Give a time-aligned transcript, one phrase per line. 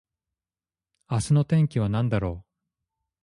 [1.11, 2.45] 明日の天気はなんだろう